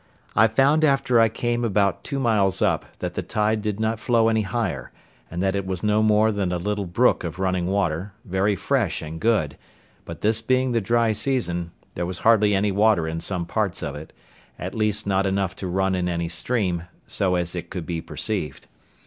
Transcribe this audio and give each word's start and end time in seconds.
I 0.35 0.47
found 0.47 0.83
after 0.83 1.19
I 1.19 1.29
came 1.29 1.63
about 1.63 2.03
two 2.03 2.17
miles 2.17 2.59
up, 2.59 2.85
that 2.97 3.13
the 3.13 3.21
tide 3.21 3.61
did 3.61 3.79
not 3.79 3.99
flow 3.99 4.29
any 4.29 4.41
higher, 4.41 4.91
and 5.29 5.43
that 5.43 5.55
it 5.55 5.67
was 5.67 5.83
no 5.83 6.01
more 6.01 6.31
than 6.31 6.51
a 6.51 6.57
little 6.57 6.87
brook 6.87 7.23
of 7.23 7.37
running 7.37 7.67
water, 7.67 8.11
very 8.25 8.55
fresh 8.55 9.03
and 9.03 9.19
good; 9.19 9.59
but 10.03 10.21
this 10.21 10.41
being 10.41 10.71
the 10.71 10.81
dry 10.81 11.13
season, 11.13 11.71
there 11.93 12.07
was 12.07 12.17
hardly 12.17 12.55
any 12.55 12.71
water 12.71 13.07
in 13.07 13.19
some 13.19 13.45
parts 13.45 13.83
of 13.83 13.93
it—at 13.93 14.73
least 14.73 15.05
not 15.05 15.27
enough 15.27 15.55
to 15.57 15.67
run 15.67 15.93
in 15.93 16.09
any 16.09 16.27
stream, 16.29 16.85
so 17.05 17.35
as 17.35 17.53
it 17.53 17.69
could 17.69 17.85
be 17.85 18.01
perceived. 18.01 18.65